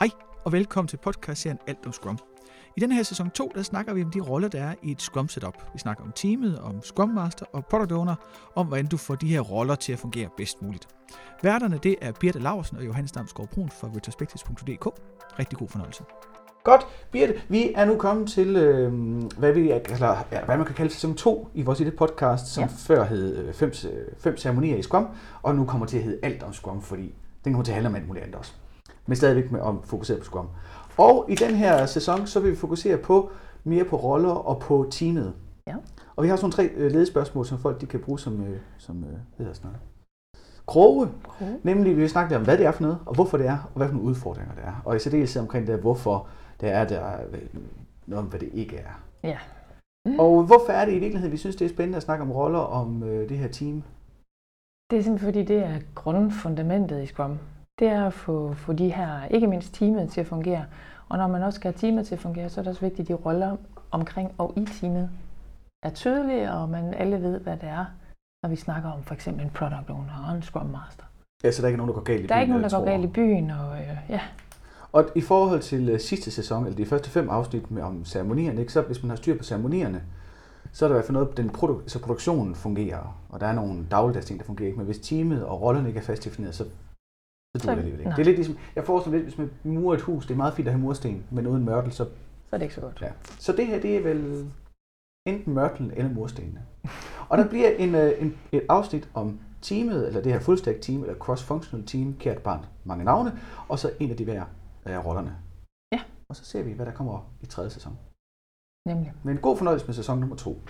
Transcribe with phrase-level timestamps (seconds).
[0.00, 0.10] Hej
[0.44, 2.18] og velkommen til podcastserien Alt om Scrum.
[2.76, 5.02] I denne her sæson 2, der snakker vi om de roller, der er i et
[5.02, 5.54] Scrum setup.
[5.72, 8.14] Vi snakker om teamet, om Scrum Master og Product Owner,
[8.54, 10.88] om hvordan du får de her roller til at fungere bedst muligt.
[11.42, 14.86] Værterne, det er Birte Laursen og Johannes Damsgaard Brun fra retrospectives.dk.
[15.38, 16.04] Rigtig god fornøjelse.
[16.64, 18.92] Godt, Birte, vi er nu kommet til, øh,
[19.38, 22.62] hvad, vi, eller, ja, hvad man kan kalde sæson 2 i vores lille podcast, som
[22.62, 22.68] ja.
[22.76, 23.72] før hed øh, fem,
[24.18, 25.06] fem ceremonier i Scrum,
[25.42, 27.14] og nu kommer til at hedde alt om Scrum, fordi
[27.44, 28.52] den kommer til at handle om alt muligt andet også.
[29.10, 30.48] Men stadigvæk med om fokuseret på Scrum.
[30.96, 33.30] Og i den her sæson, så vil vi fokusere på
[33.64, 35.34] mere på roller og på teamet.
[35.66, 35.74] Ja.
[36.16, 39.04] Og vi har sådan tre øh, ledespørgsmål, som folk de kan bruge som, øh, som
[39.04, 39.80] øh, hedder sådan noget?
[40.66, 41.08] kroge.
[41.28, 41.58] kroge.
[41.62, 43.76] Nemlig, vi vil snakke om, hvad det er for noget, og hvorfor det er, og
[43.76, 44.82] hvad for nogle udfordringer det er.
[44.84, 46.28] Og i særdeleshed omkring det, hvorfor
[46.60, 47.16] det er, der
[48.06, 49.02] noget om, hvad det ikke er.
[49.22, 49.38] Ja.
[50.06, 50.18] Mm.
[50.18, 52.58] Og hvorfor er det i virkeligheden, vi synes, det er spændende at snakke om roller
[52.58, 53.82] om øh, det her team?
[54.90, 57.38] Det er simpelthen fordi, det er grundfundamentet i Scrum.
[57.80, 60.64] Det er at få, få de her, ikke mindst teamet til at fungere.
[61.08, 63.00] Og når man også skal have teamet til at fungere, så er det også vigtigt,
[63.00, 63.56] at de roller
[63.90, 65.10] omkring og i teamet
[65.82, 67.84] er tydelige, og man alle ved, hvad det er,
[68.42, 71.04] når vi snakker om for eksempel en product owner og en scrum master.
[71.44, 72.28] Ja, så der er ikke nogen, der går galt i byen?
[72.28, 74.20] Der er ikke nogen, der går galt i byen, og øh, ja.
[74.92, 78.60] Og i forhold til uh, sidste sæson, eller de første fem afsnit med, om ceremonierne,
[78.60, 80.02] ikke, så hvis man har styr på ceremonierne,
[80.72, 83.52] så er der i hvert fald noget, den produ- så produktionen fungerer, og der er
[83.52, 86.54] nogle dagligdags ting, der fungerer ikke, men hvis teamet og rollerne ikke er fast defineret,
[86.54, 86.64] så,
[87.56, 88.04] så duer det ikke.
[88.04, 88.12] Nej.
[88.16, 90.54] Det er lidt ligesom, jeg forestiller lidt, hvis man murer et hus, det er meget
[90.54, 92.04] fint at have mursten, men uden mørtel, så...
[92.04, 92.98] Så er det ikke så godt.
[93.00, 93.12] Ja.
[93.38, 94.50] Så det her, det er vel
[95.26, 96.62] enten mørtel eller murstenene.
[97.28, 101.02] Og der bliver en, øh, en, et afsnit om teamet, eller det her fullstack team,
[101.02, 104.44] eller cross-functional team, kært barn, mange navne, og så en af de hver
[104.84, 105.36] af rollerne.
[105.92, 106.00] Ja.
[106.28, 107.98] Og så ser vi, hvad der kommer i tredje sæson.
[108.88, 109.12] Nemlig.
[109.24, 110.62] Men god fornøjelse med sæson nummer to.